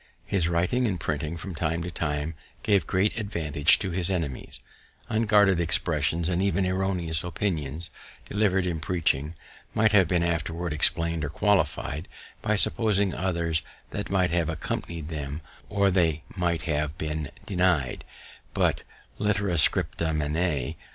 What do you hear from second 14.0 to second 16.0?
might have accompani'd them, or